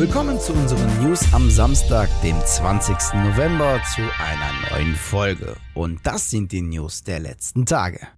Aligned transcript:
Willkommen 0.00 0.40
zu 0.40 0.54
unseren 0.54 1.04
News 1.04 1.20
am 1.34 1.50
Samstag, 1.50 2.08
dem 2.22 2.40
20. 2.42 2.96
November, 3.22 3.82
zu 3.94 4.00
einer 4.00 4.70
neuen 4.70 4.94
Folge. 4.94 5.56
Und 5.74 6.06
das 6.06 6.30
sind 6.30 6.52
die 6.52 6.62
News 6.62 7.04
der 7.04 7.20
letzten 7.20 7.66
Tage. 7.66 8.08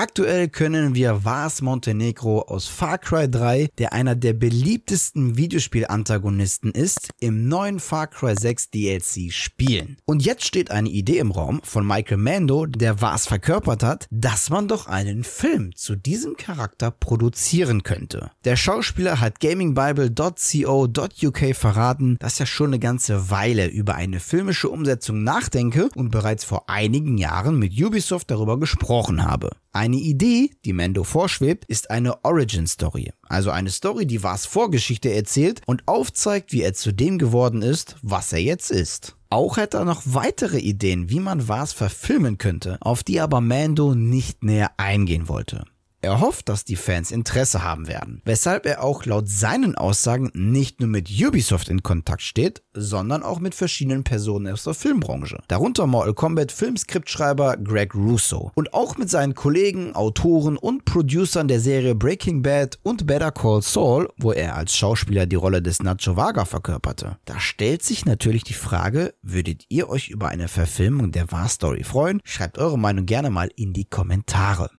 Aktuell 0.00 0.48
können 0.48 0.94
wir 0.94 1.24
Vars 1.24 1.60
Montenegro 1.60 2.42
aus 2.42 2.68
Far 2.68 2.98
Cry 2.98 3.28
3, 3.28 3.68
der 3.78 3.92
einer 3.92 4.14
der 4.14 4.32
beliebtesten 4.32 5.36
Videospiel-Antagonisten 5.36 6.70
ist, 6.70 7.08
im 7.18 7.48
neuen 7.48 7.80
Far 7.80 8.06
Cry 8.06 8.36
6 8.38 8.70
DLC 8.70 9.32
spielen. 9.32 9.96
Und 10.04 10.24
jetzt 10.24 10.44
steht 10.44 10.70
eine 10.70 10.88
Idee 10.88 11.18
im 11.18 11.32
Raum 11.32 11.60
von 11.64 11.84
Michael 11.84 12.18
Mando, 12.18 12.66
der 12.66 13.00
Vars 13.00 13.26
verkörpert 13.26 13.82
hat, 13.82 14.06
dass 14.12 14.50
man 14.50 14.68
doch 14.68 14.86
einen 14.86 15.24
Film 15.24 15.74
zu 15.74 15.96
diesem 15.96 16.36
Charakter 16.36 16.92
produzieren 16.92 17.82
könnte. 17.82 18.30
Der 18.44 18.54
Schauspieler 18.54 19.18
hat 19.18 19.40
gamingbible.co.uk 19.40 21.56
verraten, 21.56 22.16
dass 22.20 22.38
er 22.38 22.46
schon 22.46 22.68
eine 22.68 22.78
ganze 22.78 23.30
Weile 23.30 23.66
über 23.66 23.96
eine 23.96 24.20
filmische 24.20 24.68
Umsetzung 24.68 25.24
nachdenke 25.24 25.88
und 25.96 26.10
bereits 26.10 26.44
vor 26.44 26.70
einigen 26.70 27.18
Jahren 27.18 27.58
mit 27.58 27.72
Ubisoft 27.72 28.30
darüber 28.30 28.60
gesprochen 28.60 29.24
habe. 29.24 29.50
Eine 29.72 29.96
Idee, 29.96 30.50
die 30.64 30.72
Mando 30.72 31.04
vorschwebt, 31.04 31.64
ist 31.66 31.90
eine 31.90 32.24
Origin 32.24 32.66
Story. 32.66 33.12
Also 33.22 33.50
eine 33.50 33.70
Story, 33.70 34.06
die 34.06 34.22
Vars 34.22 34.46
Vorgeschichte 34.46 35.12
erzählt 35.12 35.60
und 35.66 35.86
aufzeigt, 35.86 36.52
wie 36.52 36.62
er 36.62 36.72
zu 36.72 36.92
dem 36.92 37.18
geworden 37.18 37.62
ist, 37.62 37.96
was 38.02 38.32
er 38.32 38.40
jetzt 38.40 38.70
ist. 38.70 39.16
Auch 39.30 39.58
hat 39.58 39.74
er 39.74 39.84
noch 39.84 40.02
weitere 40.06 40.58
Ideen, 40.58 41.10
wie 41.10 41.20
man 41.20 41.48
Vars 41.48 41.74
verfilmen 41.74 42.38
könnte, 42.38 42.78
auf 42.80 43.02
die 43.02 43.20
aber 43.20 43.42
Mando 43.42 43.94
nicht 43.94 44.42
näher 44.42 44.70
eingehen 44.78 45.28
wollte. 45.28 45.64
Er 46.00 46.20
hofft, 46.20 46.48
dass 46.48 46.64
die 46.64 46.76
Fans 46.76 47.10
Interesse 47.10 47.64
haben 47.64 47.88
werden, 47.88 48.22
weshalb 48.24 48.66
er 48.66 48.84
auch 48.84 49.04
laut 49.04 49.28
seinen 49.28 49.74
Aussagen 49.74 50.30
nicht 50.32 50.78
nur 50.78 50.88
mit 50.88 51.10
Ubisoft 51.10 51.68
in 51.68 51.82
Kontakt 51.82 52.22
steht, 52.22 52.62
sondern 52.72 53.24
auch 53.24 53.40
mit 53.40 53.52
verschiedenen 53.56 54.04
Personen 54.04 54.52
aus 54.52 54.62
der 54.62 54.74
Filmbranche. 54.74 55.42
Darunter 55.48 55.88
Mortal 55.88 56.14
Kombat 56.14 56.52
Filmskriptschreiber 56.52 57.56
Greg 57.56 57.96
Russo 57.96 58.52
und 58.54 58.74
auch 58.74 58.96
mit 58.96 59.10
seinen 59.10 59.34
Kollegen, 59.34 59.96
Autoren 59.96 60.56
und 60.56 60.84
Producern 60.84 61.48
der 61.48 61.58
Serie 61.58 61.96
Breaking 61.96 62.42
Bad 62.42 62.78
und 62.84 63.08
Better 63.08 63.32
Call 63.32 63.62
Saul, 63.62 64.08
wo 64.18 64.30
er 64.30 64.54
als 64.54 64.76
Schauspieler 64.76 65.26
die 65.26 65.34
Rolle 65.34 65.62
des 65.62 65.82
Nacho 65.82 66.16
Vaga 66.16 66.44
verkörperte. 66.44 67.18
Da 67.24 67.40
stellt 67.40 67.82
sich 67.82 68.06
natürlich 68.06 68.44
die 68.44 68.54
Frage, 68.54 69.14
würdet 69.22 69.64
ihr 69.68 69.88
euch 69.88 70.10
über 70.10 70.28
eine 70.28 70.46
Verfilmung 70.46 71.10
der 71.10 71.32
War-Story 71.32 71.82
freuen? 71.82 72.20
Schreibt 72.22 72.58
eure 72.58 72.78
Meinung 72.78 73.04
gerne 73.04 73.30
mal 73.30 73.50
in 73.56 73.72
die 73.72 73.84
Kommentare. 73.84 74.70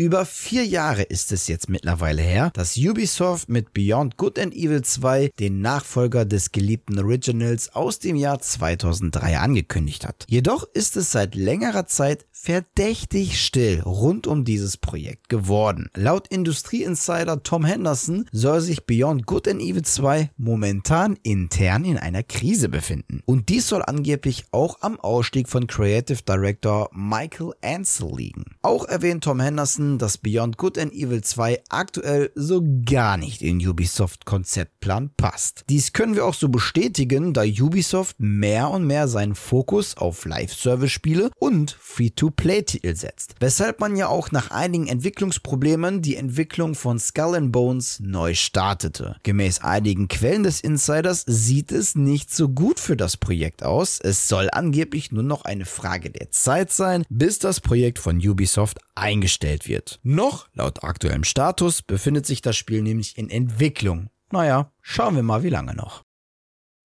Über 0.00 0.24
vier 0.24 0.64
Jahre 0.64 1.02
ist 1.02 1.30
es 1.30 1.46
jetzt 1.46 1.68
mittlerweile 1.68 2.22
her, 2.22 2.50
dass 2.54 2.78
Ubisoft 2.78 3.50
mit 3.50 3.74
Beyond 3.74 4.16
Good 4.16 4.38
and 4.38 4.54
Evil 4.54 4.80
2 4.80 5.28
den 5.38 5.60
Nachfolger 5.60 6.24
des 6.24 6.52
geliebten 6.52 6.98
Originals 6.98 7.74
aus 7.74 7.98
dem 7.98 8.16
Jahr 8.16 8.40
2003 8.40 9.36
angekündigt 9.36 10.08
hat. 10.08 10.24
Jedoch 10.26 10.66
ist 10.72 10.96
es 10.96 11.12
seit 11.12 11.34
längerer 11.34 11.84
Zeit 11.84 12.24
verdächtig 12.32 13.44
still 13.44 13.82
rund 13.82 14.26
um 14.26 14.46
dieses 14.46 14.78
Projekt 14.78 15.28
geworden. 15.28 15.90
Laut 15.94 16.28
Industrieinsider 16.28 17.42
Tom 17.42 17.66
Henderson 17.66 18.24
soll 18.32 18.62
sich 18.62 18.86
Beyond 18.86 19.26
Good 19.26 19.48
and 19.48 19.60
Evil 19.60 19.82
2 19.82 20.30
momentan 20.38 21.18
intern 21.22 21.84
in 21.84 21.98
einer 21.98 22.22
Krise 22.22 22.70
befinden. 22.70 23.20
Und 23.26 23.50
dies 23.50 23.68
soll 23.68 23.82
angeblich 23.82 24.44
auch 24.52 24.80
am 24.80 24.98
Ausstieg 24.98 25.50
von 25.50 25.66
Creative 25.66 26.22
Director 26.22 26.88
Michael 26.94 27.52
Ansel 27.62 28.16
liegen. 28.16 28.44
Auch 28.62 28.86
erwähnt 28.86 29.24
Tom 29.24 29.40
Henderson, 29.40 29.89
dass 29.98 30.18
Beyond 30.18 30.56
Good 30.56 30.78
and 30.78 30.92
Evil 30.92 31.22
2 31.22 31.62
aktuell 31.68 32.30
so 32.34 32.62
gar 32.84 33.16
nicht 33.16 33.42
in 33.42 33.66
Ubisoft 33.66 34.24
Konzeptplan 34.24 35.10
passt. 35.16 35.64
Dies 35.68 35.92
können 35.92 36.14
wir 36.14 36.24
auch 36.24 36.34
so 36.34 36.48
bestätigen, 36.48 37.32
da 37.32 37.42
Ubisoft 37.42 38.16
mehr 38.18 38.70
und 38.70 38.86
mehr 38.86 39.08
seinen 39.08 39.34
Fokus 39.34 39.96
auf 39.96 40.24
Live-Service-Spiele 40.24 41.30
und 41.38 41.76
Free-to-Play-Titel 41.80 42.94
setzt, 42.94 43.34
weshalb 43.40 43.80
man 43.80 43.96
ja 43.96 44.08
auch 44.08 44.30
nach 44.30 44.50
einigen 44.50 44.86
Entwicklungsproblemen 44.86 46.02
die 46.02 46.16
Entwicklung 46.16 46.74
von 46.74 46.98
Skull 46.98 47.34
and 47.34 47.52
Bones 47.52 48.00
neu 48.00 48.34
startete. 48.34 49.16
Gemäß 49.22 49.60
einigen 49.60 50.08
Quellen 50.08 50.42
des 50.42 50.60
Insiders 50.60 51.24
sieht 51.26 51.72
es 51.72 51.94
nicht 51.94 52.34
so 52.34 52.48
gut 52.48 52.80
für 52.80 52.96
das 52.96 53.16
Projekt 53.16 53.62
aus. 53.62 53.98
Es 54.00 54.28
soll 54.28 54.48
angeblich 54.52 55.12
nur 55.12 55.22
noch 55.22 55.44
eine 55.44 55.64
Frage 55.64 56.10
der 56.10 56.30
Zeit 56.30 56.72
sein, 56.72 57.04
bis 57.08 57.38
das 57.38 57.60
Projekt 57.60 57.98
von 57.98 58.16
Ubisoft 58.16 58.78
eingestellt 58.94 59.66
wird 59.66 59.79
wird. 59.80 60.00
Noch, 60.02 60.48
laut 60.52 60.84
aktuellem 60.84 61.24
Status, 61.24 61.82
befindet 61.82 62.26
sich 62.26 62.42
das 62.42 62.56
Spiel 62.56 62.82
nämlich 62.82 63.16
in 63.16 63.30
Entwicklung. 63.30 64.10
Naja, 64.30 64.72
schauen 64.82 65.16
wir 65.16 65.22
mal, 65.22 65.42
wie 65.42 65.48
lange 65.48 65.74
noch. 65.74 66.04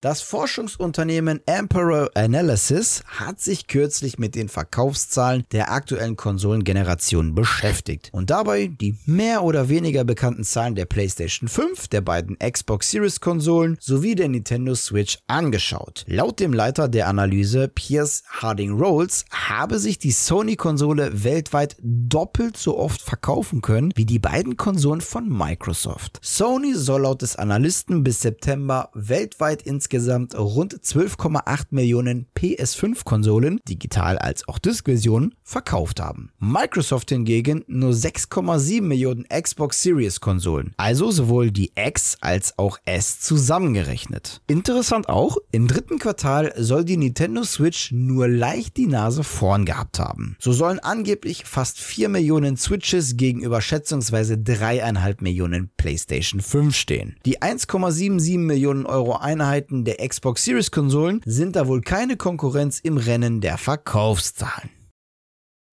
Das 0.05 0.21
Forschungsunternehmen 0.21 1.41
Emperor 1.47 2.11
Analysis 2.13 3.03
hat 3.07 3.41
sich 3.41 3.65
kürzlich 3.65 4.19
mit 4.19 4.35
den 4.35 4.49
Verkaufszahlen 4.49 5.45
der 5.51 5.71
aktuellen 5.71 6.15
Konsolengeneration 6.15 7.33
beschäftigt 7.33 8.11
und 8.11 8.29
dabei 8.29 8.67
die 8.67 8.99
mehr 9.07 9.41
oder 9.41 9.67
weniger 9.67 10.03
bekannten 10.03 10.43
Zahlen 10.43 10.75
der 10.75 10.85
PlayStation 10.85 11.49
5, 11.49 11.87
der 11.87 12.01
beiden 12.01 12.37
Xbox 12.37 12.91
Series 12.91 13.19
Konsolen 13.19 13.77
sowie 13.79 14.13
der 14.13 14.29
Nintendo 14.29 14.75
Switch 14.75 15.17
angeschaut. 15.25 16.05
Laut 16.07 16.39
dem 16.39 16.53
Leiter 16.53 16.87
der 16.87 17.07
Analyse 17.07 17.67
Piers 17.67 18.21
Harding 18.29 18.73
Rolls 18.73 19.25
habe 19.31 19.79
sich 19.79 19.97
die 19.97 20.11
Sony 20.11 20.55
Konsole 20.55 21.23
weltweit 21.23 21.77
doppelt 21.81 22.57
so 22.57 22.77
oft 22.77 23.01
verkaufen 23.01 23.63
können 23.63 23.91
wie 23.95 24.05
die 24.05 24.19
beiden 24.19 24.55
Konsolen 24.55 25.01
von 25.01 25.27
Microsoft. 25.27 26.19
Sony 26.21 26.75
soll 26.75 27.01
laut 27.01 27.23
des 27.23 27.37
Analysten 27.37 28.03
bis 28.03 28.21
September 28.21 28.91
weltweit 28.93 29.63
insgesamt 29.63 29.94
insgesamt 29.95 30.35
rund 30.37 30.73
12,8 30.73 31.67
Millionen 31.69 32.27
PS5-Konsolen, 32.35 33.61
digital 33.67 34.17
als 34.17 34.45
auch 34.47 34.59
Disk-Versionen, 34.59 35.35
verkauft 35.41 36.01
haben. 36.01 36.31
Microsoft 36.37 37.11
hingegen 37.11 37.63
nur 37.67 37.91
6,7 37.91 38.81
Millionen 38.81 39.25
Xbox 39.29 39.81
Series-Konsolen, 39.83 40.73
also 40.75 41.11
sowohl 41.11 41.51
die 41.51 41.71
X 41.75 42.17
als 42.19 42.57
auch 42.59 42.77
S 42.83 43.21
zusammengerechnet. 43.21 44.41
Interessant 44.47 45.07
auch, 45.07 45.37
im 45.51 45.69
dritten 45.69 45.97
Quartal 45.97 46.53
soll 46.57 46.83
die 46.83 46.97
Nintendo 46.97 47.43
Switch 47.45 47.93
nur 47.93 48.27
leicht 48.27 48.75
die 48.75 48.87
Nase 48.87 49.23
vorn 49.23 49.63
gehabt 49.63 49.99
haben. 49.99 50.35
So 50.39 50.51
sollen 50.51 50.79
angeblich 50.79 51.45
fast 51.45 51.79
4 51.79 52.09
Millionen 52.09 52.57
Switches 52.57 53.15
gegenüber 53.15 53.61
schätzungsweise 53.61 54.33
3,5 54.33 55.23
Millionen 55.23 55.69
PlayStation 55.77 56.41
5 56.41 56.75
stehen. 56.75 57.15
Die 57.25 57.41
1,77 57.41 58.39
Millionen 58.39 58.85
Euro 58.85 59.15
Einheiten 59.15 59.84
der 59.85 60.07
Xbox 60.07 60.43
Series 60.43 60.71
Konsolen 60.71 61.21
sind 61.25 61.55
da 61.55 61.67
wohl 61.67 61.81
keine 61.81 62.17
Konkurrenz 62.17 62.79
im 62.79 62.97
Rennen 62.97 63.39
der 63.39 63.57
Verkaufszahlen. 63.57 64.69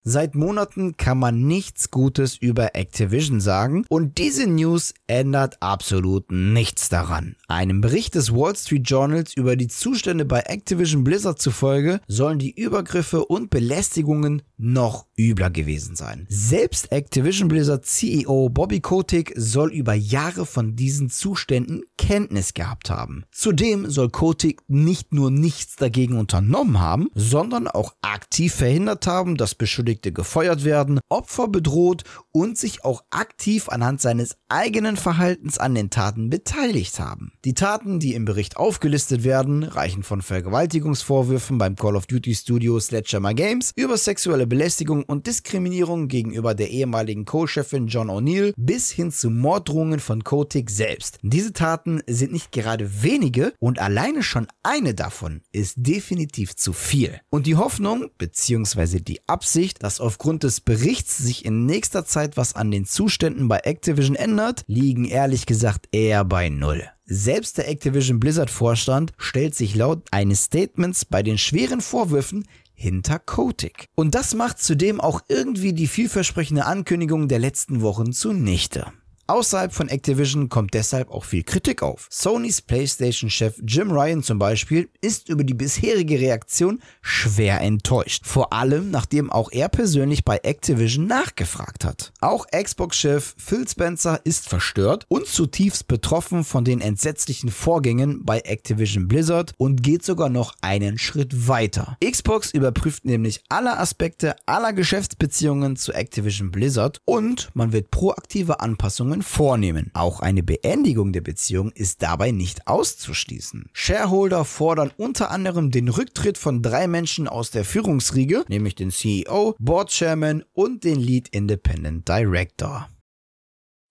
Seit 0.05 0.35
Monaten 0.35 0.97
kann 0.97 1.17
man 1.17 1.47
nichts 1.47 1.89
Gutes 1.89 2.35
über 2.35 2.75
Activision 2.75 3.39
sagen 3.39 3.85
und 3.87 4.17
diese 4.17 4.47
News 4.47 4.93
ändert 5.07 5.61
absolut 5.61 6.29
nichts 6.29 6.89
daran. 6.89 7.37
Einem 7.47 7.79
Bericht 7.79 8.15
des 8.15 8.33
Wall 8.33 8.53
Street 8.53 8.89
Journals 8.89 9.33
über 9.33 9.55
die 9.55 9.69
Zustände 9.69 10.25
bei 10.25 10.41
Activision 10.41 11.05
Blizzard 11.05 11.39
zufolge 11.41 12.01
sollen 12.09 12.37
die 12.37 12.51
Übergriffe 12.53 13.23
und 13.23 13.49
Belästigungen 13.49 14.41
noch 14.63 15.05
übler 15.17 15.49
gewesen 15.49 15.95
sein. 15.95 16.25
Selbst 16.29 16.91
Activision 16.91 17.49
Blizzard 17.49 17.85
CEO 17.85 18.49
Bobby 18.49 18.79
Kotick 18.79 19.33
soll 19.35 19.71
über 19.71 19.93
Jahre 19.93 20.45
von 20.45 20.75
diesen 20.75 21.09
Zuständen 21.09 21.83
Kenntnis 21.97 22.53
gehabt 22.53 22.89
haben. 22.89 23.25
Zudem 23.31 23.89
soll 23.89 24.09
Kotick 24.09 24.61
nicht 24.67 25.13
nur 25.13 25.31
nichts 25.31 25.75
dagegen 25.75 26.17
unternommen 26.17 26.79
haben, 26.79 27.09
sondern 27.13 27.67
auch 27.67 27.93
aktiv 28.01 28.53
verhindert 28.53 29.05
haben, 29.05 29.35
dass 29.35 29.53
Beschuldigte 29.55 30.11
gefeuert 30.11 30.63
werden, 30.63 30.99
Opfer 31.09 31.47
bedroht 31.47 32.03
und 32.31 32.57
sich 32.57 32.85
auch 32.85 33.03
aktiv 33.09 33.69
anhand 33.69 34.01
seines 34.01 34.37
eigenen 34.47 34.95
Verhaltens 34.97 35.57
an 35.57 35.75
den 35.75 35.89
Taten 35.89 36.29
beteiligt 36.29 36.99
haben. 36.99 37.33
Die 37.43 37.53
Taten, 37.53 37.99
die 37.99 38.13
im 38.13 38.25
Bericht 38.25 38.57
aufgelistet 38.57 39.23
werden, 39.23 39.63
reichen 39.63 40.03
von 40.03 40.21
Vergewaltigungsvorwürfen 40.21 41.57
beim 41.57 41.75
Call 41.75 41.95
of 41.95 42.07
Duty 42.07 42.33
Studio 42.33 42.79
Sledgehammer 42.79 43.33
Games 43.33 43.73
über 43.75 43.97
sexuelle 43.97 44.47
Belästigung 44.53 45.01
und 45.05 45.25
Diskriminierung 45.25 46.07
gegenüber 46.07 46.53
der 46.53 46.69
ehemaligen 46.69 47.25
Co-Chefin 47.25 47.87
John 47.87 48.11
O'Neill 48.11 48.53
bis 48.55 48.91
hin 48.91 49.11
zu 49.11 49.31
Morddrohungen 49.31 49.99
von 49.99 50.23
Kotick 50.23 50.69
selbst. 50.69 51.17
Diese 51.23 51.53
Taten 51.53 52.03
sind 52.05 52.31
nicht 52.31 52.51
gerade 52.51 53.01
wenige 53.01 53.53
und 53.57 53.79
alleine 53.79 54.21
schon 54.21 54.45
eine 54.61 54.93
davon 54.93 55.41
ist 55.51 55.73
definitiv 55.77 56.55
zu 56.55 56.71
viel. 56.71 57.19
Und 57.31 57.47
die 57.47 57.55
Hoffnung 57.55 58.11
bzw. 58.19 58.99
die 58.99 59.27
Absicht, 59.27 59.81
dass 59.81 59.99
aufgrund 59.99 60.43
des 60.43 60.61
Berichts 60.61 61.17
sich 61.17 61.45
in 61.45 61.65
nächster 61.65 62.05
Zeit 62.05 62.37
was 62.37 62.55
an 62.55 62.69
den 62.69 62.85
Zuständen 62.85 63.47
bei 63.47 63.57
Activision 63.57 64.15
ändert, 64.15 64.65
liegen 64.67 65.05
ehrlich 65.05 65.47
gesagt 65.47 65.87
eher 65.91 66.25
bei 66.25 66.49
Null. 66.49 66.87
Selbst 67.05 67.57
der 67.57 67.67
Activision 67.67 68.19
Blizzard 68.19 68.49
Vorstand 68.49 69.11
stellt 69.17 69.55
sich 69.55 69.75
laut 69.75 70.03
eines 70.11 70.45
Statements 70.45 71.03
bei 71.03 71.21
den 71.21 71.37
schweren 71.37 71.81
Vorwürfen 71.81 72.45
hinter 72.73 73.19
Kotick. 73.19 73.87
Und 73.95 74.15
das 74.15 74.33
macht 74.33 74.59
zudem 74.59 74.99
auch 75.01 75.21
irgendwie 75.27 75.73
die 75.73 75.87
vielversprechende 75.87 76.65
Ankündigung 76.65 77.27
der 77.27 77.39
letzten 77.39 77.81
Wochen 77.81 78.13
zunichte. 78.13 78.91
Außerhalb 79.25 79.73
von 79.73 79.87
Activision 79.87 80.49
kommt 80.49 80.73
deshalb 80.73 81.09
auch 81.09 81.23
viel 81.23 81.43
Kritik 81.43 81.81
auf. 81.81 82.07
Sonys 82.09 82.61
PlayStation-Chef 82.61 83.55
Jim 83.65 83.89
Ryan 83.89 84.21
zum 84.21 84.37
Beispiel 84.37 84.89
ist 84.99 85.29
über 85.29 85.45
die 85.45 85.53
bisherige 85.53 86.19
Reaktion 86.19 86.81
schwer 87.01 87.61
enttäuscht. 87.61 88.25
Vor 88.25 88.51
allem, 88.51 88.91
nachdem 88.91 89.31
auch 89.31 89.49
er 89.53 89.69
persönlich 89.69 90.25
bei 90.25 90.39
Activision 90.43 91.07
nachgefragt 91.07 91.85
hat. 91.85 92.11
Auch 92.19 92.47
Xbox-Chef 92.47 93.33
Phil 93.37 93.65
Spencer 93.65 94.19
ist 94.25 94.49
verstört 94.49 95.05
und 95.07 95.25
zutiefst 95.25 95.87
betroffen 95.87 96.43
von 96.43 96.65
den 96.65 96.81
entsetzlichen 96.81 97.49
Vorgängen 97.49 98.25
bei 98.25 98.39
Activision 98.39 99.07
Blizzard 99.07 99.53
und 99.57 99.83
geht 99.83 100.03
sogar 100.03 100.27
noch 100.27 100.53
einen 100.59 100.97
Schritt 100.97 101.47
weiter. 101.47 101.97
Xbox 102.03 102.51
überprüft 102.51 103.05
nämlich 103.05 103.41
alle 103.47 103.79
Aspekte 103.79 104.35
aller 104.45 104.73
Geschäftsbeziehungen 104.73 105.77
zu 105.77 105.93
Activision 105.93 106.51
Blizzard 106.51 106.99
und 107.05 107.49
man 107.53 107.71
wird 107.71 107.89
proaktive 107.89 108.59
Anpassungen 108.59 109.12
Veränderungen 109.21 109.21
vornehmen. 109.21 109.91
Auch 109.93 110.19
eine 110.21 110.43
Beendigung 110.43 111.13
der 111.13 111.21
Beziehung 111.21 111.71
ist 111.71 112.01
dabei 112.01 112.31
nicht 112.31 112.67
auszuschließen. 112.67 113.69
Shareholder 113.73 114.45
fordern 114.45 114.91
unter 114.97 115.31
anderem 115.31 115.71
den 115.71 115.89
Rücktritt 115.89 116.37
von 116.37 116.61
drei 116.61 116.87
Menschen 116.87 117.27
aus 117.27 117.51
der 117.51 117.65
Führungsriege, 117.65 118.43
nämlich 118.47 118.75
den 118.75 118.91
CEO, 118.91 119.55
Board 119.59 119.89
Chairman 119.89 120.43
und 120.53 120.83
den 120.83 120.99
Lead 120.99 121.29
Independent 121.29 122.07
Director. 122.07 122.89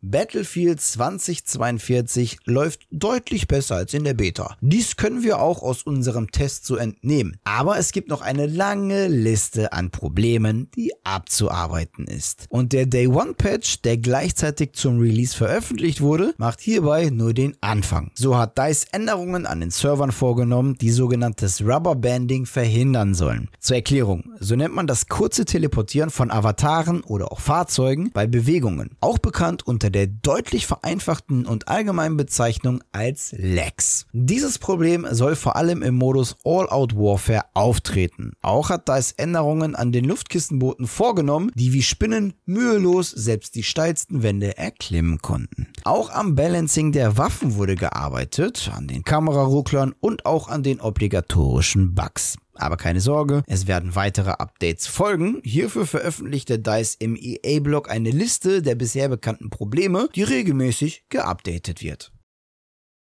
Battlefield 0.04 0.80
2042 0.80 2.38
läuft 2.44 2.88
deutlich 2.90 3.46
besser 3.46 3.76
als 3.76 3.94
in 3.94 4.02
der 4.02 4.14
Beta. 4.14 4.56
Dies 4.60 4.96
können 4.96 5.22
wir 5.22 5.40
auch 5.40 5.62
aus 5.62 5.84
unserem 5.84 6.32
Test 6.32 6.66
so 6.66 6.74
entnehmen. 6.74 7.36
Aber 7.44 7.78
es 7.78 7.92
gibt 7.92 8.08
noch 8.08 8.20
eine 8.20 8.46
lange 8.46 9.06
Liste 9.06 9.72
an 9.72 9.90
Problemen, 9.90 10.68
die 10.74 10.92
abzuarbeiten 11.04 12.06
ist. 12.08 12.46
Und 12.48 12.72
der 12.72 12.86
Day 12.86 13.06
One 13.06 13.34
Patch, 13.34 13.82
der 13.82 13.96
gleichzeitig 13.96 14.72
zum 14.72 14.98
Release 14.98 15.36
veröffentlicht 15.36 16.00
wurde, 16.00 16.34
macht 16.36 16.60
hierbei 16.60 17.10
nur 17.10 17.32
den 17.32 17.56
Anfang. 17.60 18.10
So 18.14 18.36
hat 18.36 18.58
DICE 18.58 18.86
Änderungen 18.90 19.46
an 19.46 19.60
den 19.60 19.70
Servern 19.70 20.10
vorgenommen, 20.10 20.74
die 20.80 20.90
sogenanntes 20.90 21.62
Rubber 21.62 21.94
Banding 21.94 22.46
verhindern 22.46 23.14
sollen. 23.14 23.50
Zur 23.60 23.76
Erklärung, 23.76 24.32
so 24.40 24.56
nennt 24.56 24.74
man 24.74 24.88
das 24.88 25.06
kurze 25.06 25.44
Teleportieren 25.44 26.10
von 26.10 26.32
Avataren 26.32 27.02
oder 27.02 27.30
auch 27.30 27.38
Fahrzeugen 27.38 28.10
bei 28.12 28.26
Bewegungen, 28.26 28.90
auch 29.00 29.18
bekannt 29.18 29.64
unter 29.64 29.91
der 29.92 30.08
deutlich 30.08 30.66
vereinfachten 30.66 31.46
und 31.46 31.68
allgemeinen 31.68 32.16
Bezeichnung 32.16 32.82
als 32.92 33.34
Lags. 33.38 34.06
Dieses 34.12 34.58
Problem 34.58 35.06
soll 35.10 35.36
vor 35.36 35.56
allem 35.56 35.82
im 35.82 35.94
Modus 35.94 36.36
All-Out 36.44 36.96
Warfare 36.96 37.44
auftreten. 37.54 38.32
Auch 38.42 38.70
hat 38.70 38.88
DICE 38.88 39.12
Änderungen 39.18 39.76
an 39.76 39.92
den 39.92 40.04
Luftkistenbooten 40.06 40.86
vorgenommen, 40.86 41.52
die 41.54 41.72
wie 41.72 41.82
Spinnen 41.82 42.34
mühelos 42.46 43.10
selbst 43.10 43.54
die 43.54 43.62
steilsten 43.62 44.22
Wände 44.22 44.56
erklimmen 44.56 45.18
konnten. 45.18 45.68
Auch 45.84 46.10
am 46.10 46.34
Balancing 46.34 46.92
der 46.92 47.16
Waffen 47.18 47.56
wurde 47.56 47.76
gearbeitet, 47.76 48.70
an 48.74 48.88
den 48.88 49.04
Kamerarucklern 49.04 49.94
und 50.00 50.26
auch 50.26 50.48
an 50.48 50.62
den 50.62 50.80
obligatorischen 50.80 51.94
Bugs. 51.94 52.36
Aber 52.54 52.76
keine 52.76 53.00
Sorge, 53.00 53.42
es 53.46 53.66
werden 53.66 53.94
weitere 53.94 54.30
Updates 54.30 54.86
folgen. 54.86 55.40
Hierfür 55.44 55.86
veröffentlichte 55.86 56.58
DICE 56.58 56.96
im 56.98 57.16
EA-Blog 57.16 57.90
eine 57.90 58.10
Liste 58.10 58.62
der 58.62 58.74
bisher 58.74 59.08
bekannten 59.08 59.50
Probleme, 59.50 60.08
die 60.14 60.22
regelmäßig 60.22 61.04
geupdatet 61.08 61.82
wird. 61.82 62.11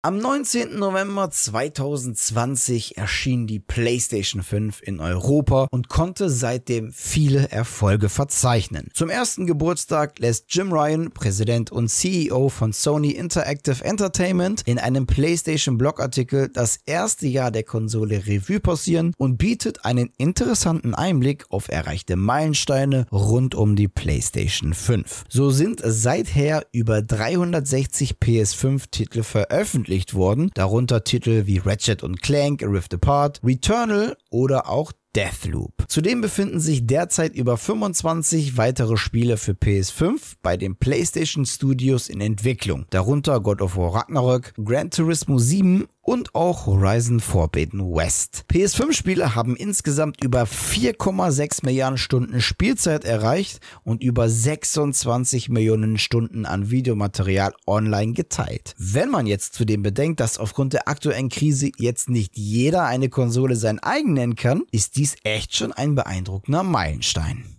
Am 0.02 0.18
19. 0.18 0.80
November 0.80 1.30
2020 1.30 2.96
erschien 2.96 3.48
die 3.48 3.60
PlayStation 3.60 4.42
5 4.42 4.82
in 4.82 5.02
Europa 5.02 5.68
und 5.72 5.90
konnte 5.90 6.30
seitdem 6.30 6.94
viele 6.94 7.52
Erfolge 7.52 8.08
verzeichnen. 8.08 8.88
Zum 8.94 9.10
ersten 9.10 9.46
Geburtstag 9.46 10.18
lässt 10.20 10.46
Jim 10.56 10.72
Ryan, 10.72 11.12
Präsident 11.12 11.74
und 11.74 11.90
CEO 11.90 12.48
von 12.48 12.72
Sony 12.72 13.12
Interactive 13.12 13.84
Entertainment, 13.84 14.62
in 14.66 14.80
einem 14.80 15.06
PlayStation 15.06 15.78
Blogartikel 15.78 16.48
das 16.48 16.80
erste 16.86 17.28
Jahr 17.28 17.52
der 17.52 17.64
Konsole 17.64 18.26
Revue 18.26 18.62
passieren 18.62 19.14
und 19.18 19.38
bietet 19.38 19.84
einen 19.84 20.12
interessanten 20.18 20.96
Einblick 20.96 21.44
auf 21.50 21.68
erreichte 21.68 22.16
Meilensteine 22.16 23.06
rund 23.12 23.54
um 23.54 23.76
die 23.76 23.90
PlayStation 23.90 24.74
5. 24.74 25.26
So 25.28 25.50
sind 25.50 25.82
seither 25.84 26.66
über 26.72 27.02
360 27.02 28.14
PS5-Titel 28.22 29.24
veröffentlicht 29.24 29.89
veröffentlicht 29.90 30.14
worden, 30.14 30.52
darunter 30.54 31.04
Titel 31.04 31.48
wie 31.48 31.58
Ratchet 31.58 32.04
Clank, 32.22 32.64
A 32.64 32.68
Rift 32.68 32.94
Apart, 32.94 33.42
Returnal 33.44 34.16
oder 34.30 34.70
auch 34.70 34.92
Deathloop. 35.16 35.74
Zudem 35.88 36.22
befinden 36.22 36.60
sich 36.60 36.86
derzeit 36.86 37.34
über 37.34 37.58
25 37.58 38.58
weitere 38.58 38.96
Spiele 38.96 39.38
für 39.38 39.54
PS5 39.54 40.36
bei 40.44 40.56
den 40.56 40.76
PlayStation 40.76 41.46
Studios 41.46 42.10
in 42.10 42.22
Entwicklung, 42.22 42.86
darunter 42.92 43.40
God 43.40 43.62
of 43.62 43.76
War 43.76 43.96
Ragnarök, 43.96 44.54
Gran 44.64 44.92
Turismo 44.92 45.40
7 45.40 45.88
und 46.10 46.34
auch 46.34 46.66
Horizon 46.66 47.20
Forbidden 47.20 47.82
West. 47.94 48.46
PS5-Spiele 48.52 49.36
haben 49.36 49.56
insgesamt 49.56 50.24
über 50.24 50.46
4,6 50.46 51.64
Milliarden 51.64 52.00
Stunden 52.00 52.42
Spielzeit 52.42 53.06
erreicht 53.06 53.60
und 53.84 54.02
über 54.02 54.28
26 54.28 55.50
Millionen 55.50 56.00
Stunden 56.00 56.48
an 56.48 56.72
Videomaterial 56.72 57.54
online 57.68 58.14
geteilt. 58.14 58.74
Wenn 58.80 59.12
man 59.12 59.28
jetzt 59.28 59.54
zudem 59.54 59.84
bedenkt, 59.84 60.20
dass 60.20 60.40
aufgrund 60.40 60.74
der 60.74 60.88
aktuellen 60.88 61.30
Krise 61.30 61.70
jetzt 61.78 62.10
nicht 62.10 62.36
jeder 62.36 62.86
eine 62.86 63.10
Konsole 63.10 63.56
sein 63.56 63.78
eigen 63.78 64.14
nennen 64.14 64.36
kann, 64.36 64.64
ist 64.72 64.96
dies 64.96 65.16
echt 65.24 65.56
schon 65.56 65.74
ein 65.74 65.94
beeindruckender 65.94 66.64
Meilenstein. 66.64 67.59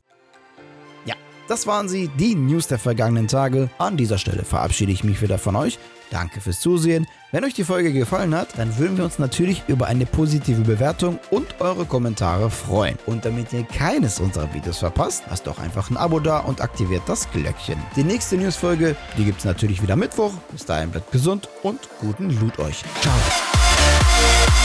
Das 1.50 1.67
waren 1.67 1.88
sie, 1.88 2.06
die 2.17 2.37
News 2.37 2.69
der 2.69 2.79
vergangenen 2.79 3.26
Tage. 3.26 3.70
An 3.76 3.97
dieser 3.97 4.19
Stelle 4.19 4.44
verabschiede 4.44 4.93
ich 4.93 5.02
mich 5.02 5.20
wieder 5.20 5.37
von 5.37 5.56
euch. 5.56 5.81
Danke 6.08 6.41
fürs 6.41 6.61
Zusehen. 6.61 7.08
Wenn 7.32 7.44
euch 7.44 7.55
die 7.55 7.64
Folge 7.64 7.93
gefallen 7.93 8.37
hat, 8.37 8.56
dann 8.56 8.79
würden 8.79 8.97
wir 8.97 9.05
uns 9.05 9.19
natürlich 9.19 9.64
über 9.67 9.88
eine 9.88 10.06
positive 10.06 10.61
Bewertung 10.61 11.19
und 11.32 11.61
eure 11.61 11.87
Kommentare 11.87 12.50
freuen. 12.50 12.97
Und 13.05 13.25
damit 13.25 13.52
ihr 13.52 13.64
keines 13.64 14.20
unserer 14.20 14.55
Videos 14.55 14.79
verpasst, 14.79 15.25
lasst 15.29 15.49
doch 15.49 15.58
einfach 15.58 15.91
ein 15.91 15.97
Abo 15.97 16.20
da 16.20 16.38
und 16.38 16.61
aktiviert 16.61 17.02
das 17.06 17.29
Glöckchen. 17.32 17.82
Die 17.97 18.05
nächste 18.05 18.37
Newsfolge, 18.37 18.94
die 19.19 19.25
gibt 19.25 19.41
es 19.41 19.44
natürlich 19.44 19.82
wieder 19.82 19.97
Mittwoch. 19.97 20.35
Bis 20.52 20.64
dahin 20.64 20.93
bleibt 20.93 21.11
gesund 21.11 21.49
und 21.64 21.81
guten 22.00 22.31
Loot 22.38 22.61
euch. 22.61 22.85
Ciao. 23.00 24.60